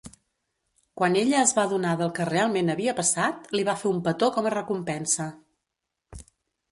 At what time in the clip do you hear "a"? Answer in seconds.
4.51-4.55